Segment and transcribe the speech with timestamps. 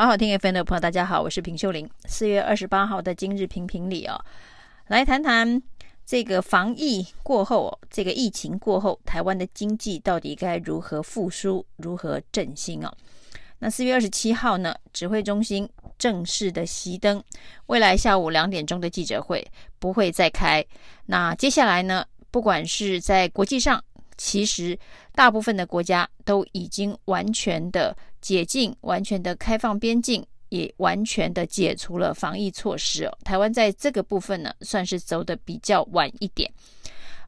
[0.00, 1.86] 好好听 FM 的朋友，大家好，我是平秀玲。
[2.06, 4.18] 四月二十八号的今日评评理啊，
[4.86, 5.62] 来谈谈
[6.06, 12.90] 这个防疫过后，这个疫情过后，台湾的经济到底该如何复苏，如何振兴哦？
[13.58, 15.68] 那四月二十七号呢，指挥中心
[15.98, 17.22] 正式的熄灯，
[17.66, 19.46] 未来下午两点钟的记者会
[19.78, 20.64] 不会再开。
[21.04, 23.84] 那接下来呢，不管是在国际上，
[24.16, 24.78] 其实
[25.14, 27.94] 大部分的国家都已经完全的。
[28.20, 33.18] 解禁，完全的开放边境，也完全的解除了防疫措施哦。
[33.24, 36.50] 台湾在这个部分呢，算是走得比较晚一点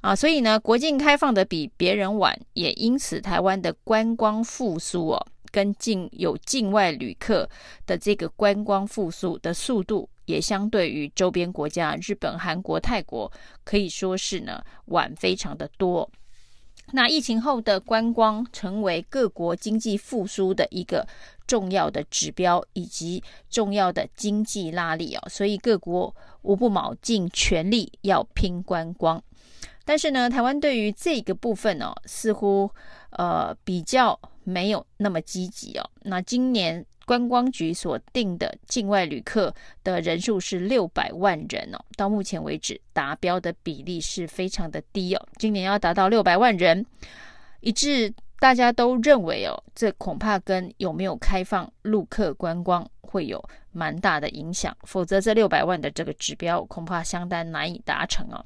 [0.00, 7.48] 啊，所以呢，国境开放的比别人晚，也因此台湾的观光复苏哦，跟境有境外旅客
[7.86, 13.30] 的这个观光复苏的速度，也相对于周边国家日本、韩国、泰国，
[13.64, 16.10] 可以说是呢晚非常的多。
[16.92, 21.06] 那疫情后的观光成为各国经济复苏的一个
[21.46, 29.22] 重要的指标，以及重要的经济拉力哦，所以各国无不卯尽全力要拼观光。
[29.84, 32.70] 但是呢，台湾对于这个部分呢，似乎
[33.10, 35.90] 呃比较没有那么积极哦。
[36.02, 36.86] 那今年。
[37.12, 45.28] 观光局所定的境外旅客的人数是六百万人哦，到目前为止达标的比例是非常的低哦。
[45.36, 46.86] 今年要达到六百万人，
[47.60, 48.10] 以致
[48.40, 58.42] 大家都认为哦，这恐怕跟有没有开放陆客观光会有蛮大的影响，否则这六百万的这个指标恐怕相当难以达成哦。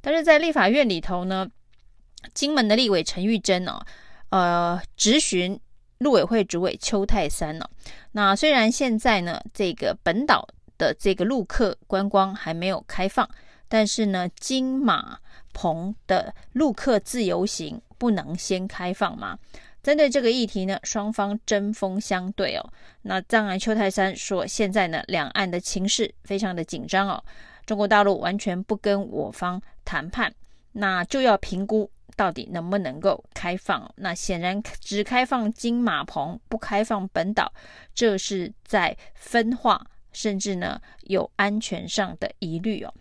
[0.00, 1.48] 但是在立法院里头呢，
[2.34, 3.80] 金门的立委陈玉珍哦，
[4.30, 5.60] 呃，质询。
[5.98, 7.70] 陆委会主委邱泰山呢、哦？
[8.12, 10.46] 那虽然现在呢，这个本岛
[10.76, 13.28] 的这个陆客观光还没有开放，
[13.68, 15.18] 但是呢，金马
[15.52, 19.38] 澎的陆客自由行不能先开放吗？
[19.82, 22.72] 针对这个议题呢，双方针锋相对哦。
[23.02, 27.24] 那当然，邱泰山说，现在呢，两岸的情势非常的紧张哦，
[27.64, 30.34] 中国大陆完全不跟我方谈判，
[30.72, 31.90] 那就要评估。
[32.18, 33.88] 到底能不能够开放？
[33.94, 37.52] 那显然只开放金马棚，不开放本岛，
[37.94, 42.92] 这是在分化，甚至呢有安全上的疑虑哦。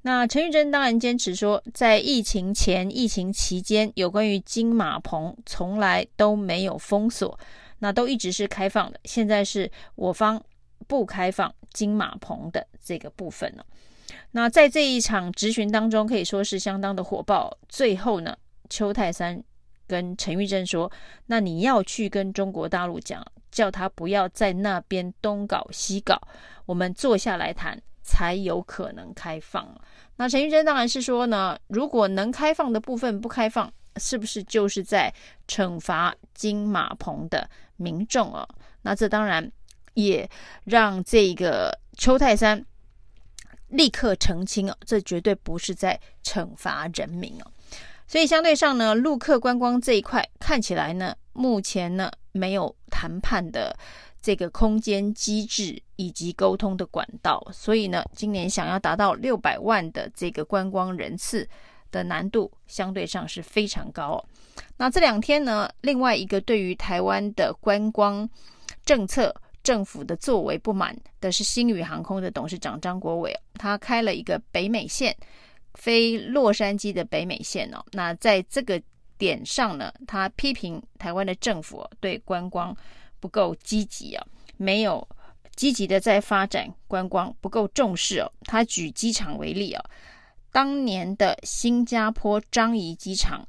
[0.00, 7.38] 那陈玉珍当然坚持说，在疫情前、疫情期间，有关于金马棚从来都没有封锁，
[7.80, 8.98] 那都一直是开放的。
[9.04, 10.42] 现在是我方
[10.86, 13.66] 不开放金马棚的这个部分了。
[14.32, 17.56] 那在这一场质询当中，可以说是相当的火爆。
[17.68, 18.36] 最后呢，
[18.72, 19.44] 邱泰山
[19.86, 20.90] 跟陈玉珍说
[21.26, 26.18] ：“那你要去跟中国大陆讲，叫他不要在那边东搞西搞，
[26.64, 29.78] 我们坐下来谈，才有可能开放。”
[30.16, 35.12] 那陈玉珍当然是说呢，如果能开放的部分不开放，是不是就是在
[35.46, 37.46] 惩罚金马澎的
[37.76, 38.48] 民众啊？
[38.80, 39.52] 那这当然
[39.92, 40.26] 也
[40.64, 42.64] 让这个邱泰山
[43.68, 47.51] 立刻澄清哦，这绝对不是在惩罚人民哦。
[48.12, 53.74] 所以相对上呢，陆客观光这一块看起来呢，目前呢没有谈判的
[54.20, 61.48] 这个空间机制以及沟通的管道，所以呢，今年想要达到六百万的这个观光人次
[61.90, 64.22] 的难度相对上是非常高。
[64.76, 68.28] 那这两天呢，另外一个对于台湾的观光
[68.84, 75.16] 政策政府的作为不满的是星宇航空的董事长张国伟，他开了一个北美线。
[75.74, 78.80] 飞洛杉矶的北美线哦，那在这个
[79.16, 82.76] 点上呢，他批评台湾的政府对观光
[83.20, 85.06] 不够积极啊，没有
[85.54, 88.30] 积极的在发展观光，不够重视哦。
[88.44, 89.84] 他举机场为例啊，
[90.50, 93.46] 当年的新加坡樟宜机场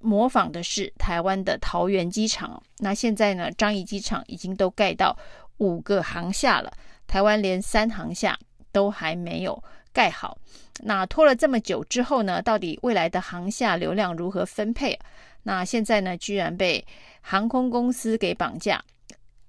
[0.00, 5.16] 模仿的是台湾的桃园机场，那现在呢，樟宜机场已经都盖到
[5.58, 6.72] 五个航厦了，
[7.06, 8.38] 台湾连三航厦
[8.72, 9.62] 都还没有。
[9.94, 10.36] 盖好，
[10.82, 14.98] 那拖了这么久之后呢，到底未来的航下流量如何分配？
[15.44, 16.84] 那现在呢，居然被
[17.20, 18.82] 航空公司给绑架，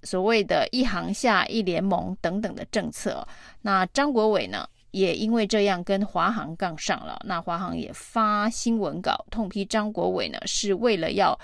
[0.04, 3.28] 所谓的一航下一联盟等等的政策。
[3.62, 7.20] 那张国伟呢，也因为这样跟华航杠上了。
[7.26, 11.38] 那华航也发新闻稿痛批张国伟呢，是为了要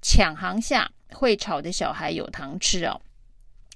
[0.00, 3.00] 抢航下，会吵的小孩有糖吃哦。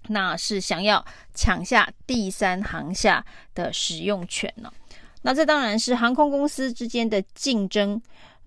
[0.09, 3.25] 那是想要抢下第三航厦
[3.55, 4.73] 的使用权呢？
[5.23, 8.01] 那这当然是航空公司之间的竞争，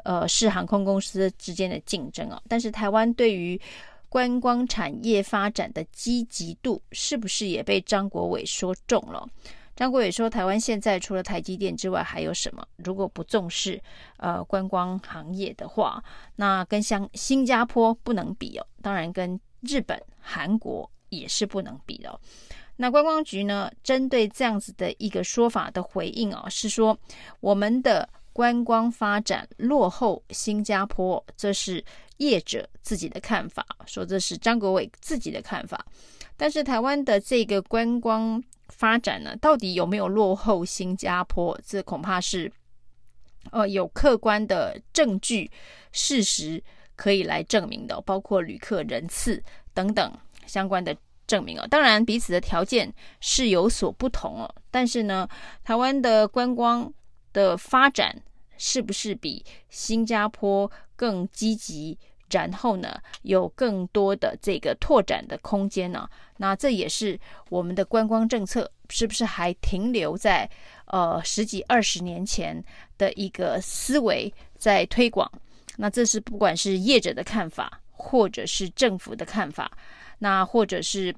[0.04, 2.42] 呃，是航空公司之间的竞争啊。
[2.48, 3.60] 但是台湾对于
[4.08, 9.28] 观光产业发展的积极度，是不是也被张国伟说中了？
[9.76, 12.66] 张国伟说，台湾现在除了台积电之外还有什么？
[12.78, 13.82] 如果不重视
[14.18, 16.02] 呃观光行业的话，
[16.38, 18.66] 那跟像新加坡不能比哦。
[18.82, 20.90] 当然跟日本、韩国。
[21.12, 22.20] 也是不能比的。
[22.78, 26.98] 那观光局呢，针对这样子的一个说法的回应啊，是说
[27.40, 31.84] 我们的观光发展落后新加坡，这是
[32.18, 35.86] 业者自己的看法，说这是张国伟自己的看法。
[36.36, 41.60] 但是台湾的这个观光发展呢，到底有没有落后新加坡？
[41.64, 42.52] 这恐怕是
[43.52, 45.52] 呃有客观的证据、
[45.92, 46.64] 事实
[46.96, 49.44] 可以来证明的，包括旅客人次
[49.74, 50.12] 等等
[50.52, 50.94] 相关的
[51.26, 51.66] 证明哦。
[51.70, 54.56] 当然，彼此的条件是有所不同哦。
[54.70, 55.26] 但是呢，
[55.64, 56.94] 台湾的观光
[57.32, 58.22] 的发展
[58.58, 61.98] 是不是比新加坡更积极？
[62.30, 66.08] 然后呢，有更多的这个拓展的空间呢？
[66.38, 67.20] 那这也是
[67.50, 70.50] 我们的观光政策是不是还停留在
[70.86, 72.64] 呃十几二十年前
[72.98, 75.30] 的一个思维在推广？
[75.76, 79.72] 那这是不管是业者的看法，或者是政府的看法，
[80.20, 81.16] 那或者是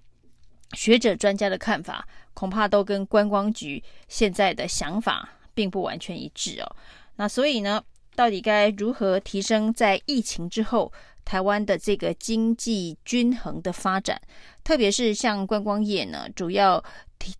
[0.74, 6.75] 学者专家的看法，恐怕都跟观光局现在的想法并不完全一致哦。
[7.15, 7.81] 那所以呢，
[8.15, 10.91] 到底该如何提升在疫情之后
[11.25, 14.21] 台湾的这个经济均衡的发展？
[14.63, 16.83] 特别是像观光业呢，主要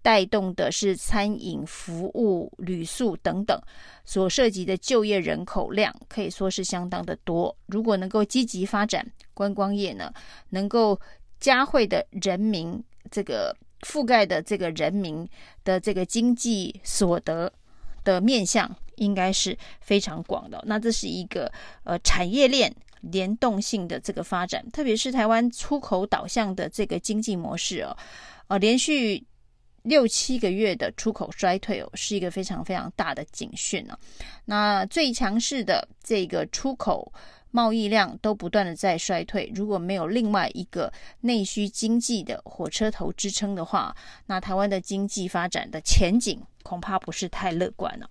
[0.02, 3.62] 带动的是餐饮、服务、旅宿等等，
[4.04, 7.56] 所涉及的就业人口量可以说是相当的多。
[7.68, 10.14] 如果能够积极发展观光业呢，
[10.50, 11.00] 能够
[11.40, 15.28] 加惠的人民这个覆盖的这个人民
[15.64, 17.52] 的这个经济所得
[18.04, 18.74] 的面向。
[18.98, 21.52] 应该是非常广的，那这是一个
[21.84, 22.72] 呃产业链
[23.12, 27.96] 联动性的这个发展，特别是台湾出口导向的这个经济模式哦，
[28.48, 29.24] 呃，连续
[29.84, 33.98] 六七个月的出口衰退哦，是一个非常非常大的警讯呢。
[34.46, 37.12] 那最强势的这个出口
[37.52, 40.92] 贸易量都不断的在衰退，如果没有另外一个
[41.22, 43.96] 内需经济的火车头支撑的话，
[44.26, 48.10] 那台湾的经济发展的前景恐怕不是太乐观了。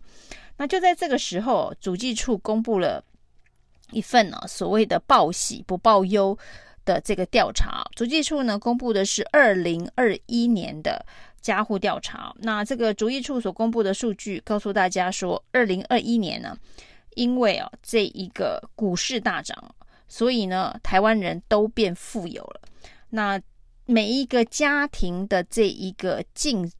[0.58, 3.02] 那就在这个时候，主计处公布了
[3.92, 6.36] 一份呢、所谓的报喜不报忧
[6.84, 7.84] 的这个调查。
[7.94, 11.04] 主计处呢公布的是二零二一年的
[11.40, 12.34] 家户调查。
[12.38, 16.56] 那这个主计处所公布的数据告诉大家说，二零二一年呢，
[17.14, 19.74] 因为啊这一个股市大涨，
[20.08, 22.60] 所以呢台湾人都变富有了。
[23.10, 23.40] 那
[23.86, 26.70] 每一个家庭的这一个净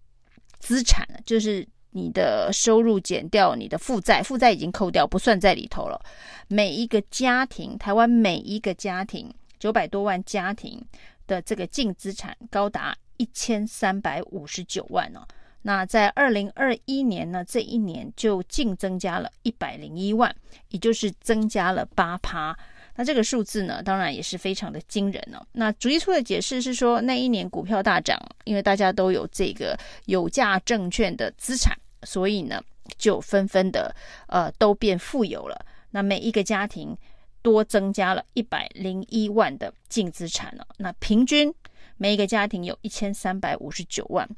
[0.59, 1.67] 资产就是。
[1.93, 6.01] 你的收入减掉你的负债，负债已经扣掉，不算在里头了。
[6.49, 10.83] 每一个家庭，台湾每一个家庭，九百多万家庭
[11.27, 15.21] 的这个净资产高达一千三百五十九万哦。
[15.63, 20.35] 那在二零二一年呢，这一年就净增加了一百零一万，
[20.71, 22.57] 也就是增加了八趴。
[22.97, 25.47] 那这个数字呢，当然也是非常的惊人哦。
[25.53, 31.75] 那主计处的解释是说，那一年股票大涨，因为大家都有这个有价证券的资产。
[32.05, 32.63] 所以呢，
[32.97, 33.95] 就纷纷的
[34.27, 35.67] 呃都变富有了。
[35.91, 36.97] 那每一个家庭
[37.43, 40.67] 多增加了一百零一万的净资产了。
[40.79, 41.53] 那平均
[41.97, 44.29] 每一个家庭有一千三百五十九万，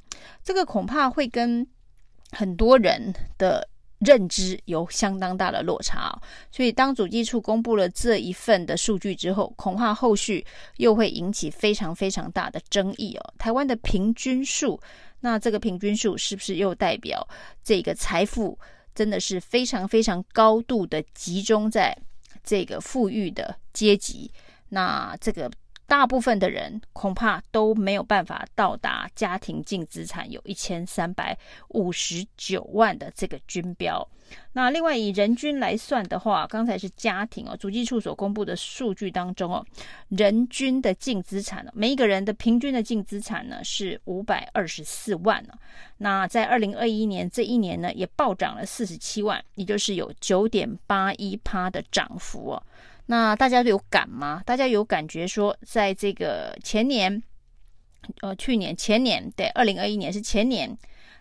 [0.42, 1.66] 这个恐怕会跟
[2.32, 3.68] 很多人的
[4.00, 6.20] 认知有相当大的落差哦。
[6.50, 10.44] 所以当主计处公布了这一份的数据之后，恐怕后续
[10.78, 13.34] 又会引起非常非常大的争议哦。
[13.38, 14.80] 台湾的平均数。
[15.24, 17.26] 那这个平均数是不是又代表
[17.62, 18.58] 这个财富
[18.94, 21.96] 真的是非常非常高度的集中在
[22.42, 24.30] 这个富裕的阶级？
[24.68, 25.50] 那这个。
[25.86, 31.36] 大部分的人恐怕都没有办法到达家庭净资产有一千三百
[31.68, 34.06] 五十九万的这个均标。
[34.54, 39.64] 那另外以人均来算的话，刚才是家庭哦，主计处所公布的数据当中哦，
[40.08, 45.44] 人均的净资产，每一个人的平均的净资产呢是五百二十四万。
[45.98, 52.62] 那在二零二一年这一年呢，也暴涨了四十七万，也就是有九点八一趴的涨幅哦。
[53.06, 54.42] 那大家有感吗？
[54.46, 57.22] 大家有感觉说，在这个前年，
[58.22, 60.74] 呃，去年、前年，对，二零二一年是前年，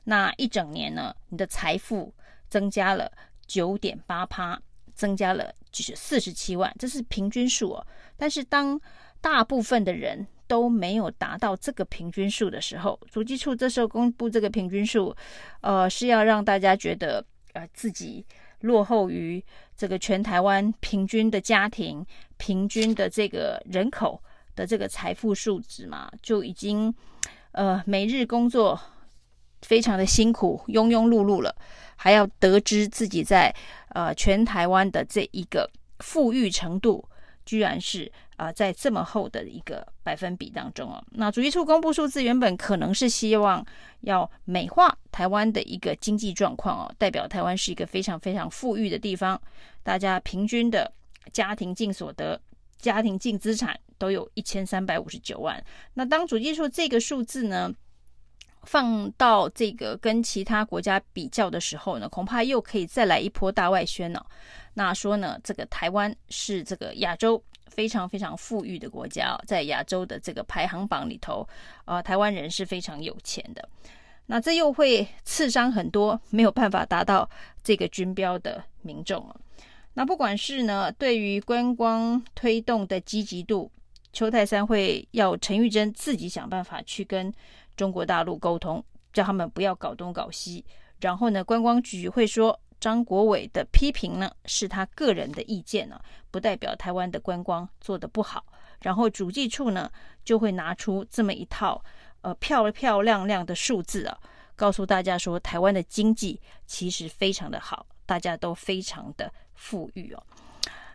[0.05, 2.13] 那一整年呢，你的财富
[2.47, 3.11] 增加了
[3.45, 4.57] 九点八趴，
[4.93, 7.87] 增加了就是四十七万，这是平均数哦。
[8.15, 8.79] 但是当
[9.19, 15.13] 大部分的人都没有达到这个平均数的时候，主计处这时候公布这个平均数，
[15.59, 18.25] 呃，是要让大家觉得呃自己。
[18.63, 19.43] 落后于
[19.75, 22.05] 这个全台湾平均的家庭、
[22.37, 24.21] 平均的这个人口
[24.55, 26.93] 的这个财富数值嘛，就已经
[27.51, 28.79] 呃每日工作
[29.61, 31.55] 非常的辛苦、庸庸碌碌了，
[31.95, 33.53] 还要得知自己在
[33.89, 37.03] 呃全台湾的这一个富裕程度
[37.45, 41.01] 居然是啊、在这么厚的一个百分比当中哦。
[41.11, 43.65] 那主计处公布数字，原本可能是希望
[44.01, 49.39] 要美化台湾的一个经济状况哦，代表台湾是一个非常非常富裕的地方，
[49.81, 50.91] 大家平均的
[51.31, 52.39] 家庭净所得、
[52.79, 55.63] 家庭净资产都有一千三百五十九万。
[55.93, 57.71] 那当主计处这个数字呢，
[58.63, 64.25] 放到这个跟其他国家比较的时候呢，恐怕又可以再来一波大外宣了。
[64.73, 71.47] 那说呢，这个台湾是这个亚洲非常非常富裕的国家，在亚洲的这个排行榜里头，
[71.85, 73.67] 呃，台湾人是非常有钱的。
[74.25, 77.29] 那这又会刺伤很多没有办法达到
[77.61, 79.35] 这个军标的民众哦。
[79.95, 83.69] 那不管是呢，对于观光推动的积极度，
[84.13, 87.31] 邱泰山会要陈玉珍自己想办法去跟
[87.75, 90.65] 中国大陆沟通，叫他们不要搞东搞西。
[90.99, 92.59] 然后呢，观光局会说。
[92.79, 95.97] 张国伟的批评呢，是他个人的意见呢，
[96.29, 98.43] 不代表台湾的观光做得不好。
[98.81, 99.89] 然后主计处呢，
[100.25, 101.81] 就会拿出这么一套
[102.23, 104.19] 呃漂漂亮亮的数字啊，
[104.57, 110.21] 告诉大家说，台湾的经济其实非常的好，大家都非常的富裕哦。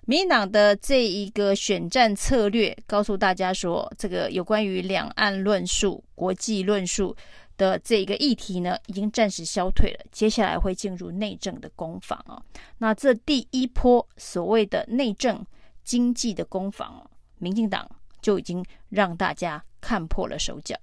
[0.08, 7.14] 民进党的这一个选战策略，告诉大家说，这个有关于两岸论述、国际论述。
[7.58, 10.04] 的这个议题呢，已经暂时消退了。
[10.12, 12.40] 接下来会进入内政的攻防啊。
[12.78, 15.44] 那这第一波所谓的内政
[15.82, 17.04] 经济的攻防，
[17.38, 17.90] 民进党
[18.22, 20.76] 就已经让大家看破了手脚。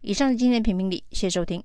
[0.00, 1.62] 以上是今天的评评理，谢谢收听。